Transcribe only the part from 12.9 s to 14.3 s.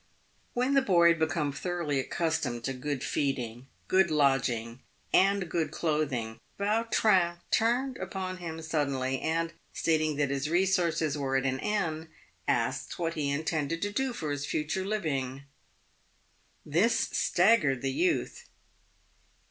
what he intended to do